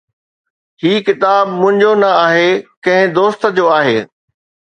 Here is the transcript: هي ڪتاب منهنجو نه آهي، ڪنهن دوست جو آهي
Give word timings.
هي 0.83 0.93
ڪتاب 1.09 1.51
منهنجو 1.57 1.91
نه 2.03 2.09
آهي، 2.21 2.49
ڪنهن 2.87 3.15
دوست 3.19 3.47
جو 3.61 3.71
آهي 3.77 3.95